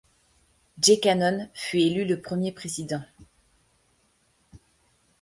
J 0.81 0.99
Cannon 0.99 1.47
fut 1.53 1.77
élu 1.79 2.05
le 2.05 2.19
premier 2.19 2.51
président. 2.51 3.03